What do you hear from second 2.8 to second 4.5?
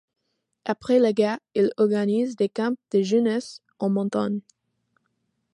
de jeunesse en montagne.